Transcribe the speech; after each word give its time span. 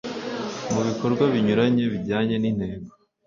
mu 0.73 0.81
bikorwa 0.87 1.23
binyuranye 1.33 1.83
bijyanye 1.93 2.35
n 2.39 2.45
intego 2.51 2.89